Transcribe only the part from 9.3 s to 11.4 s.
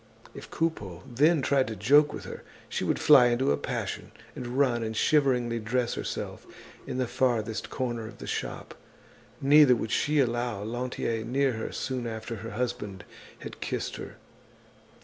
neither would she allow Lantier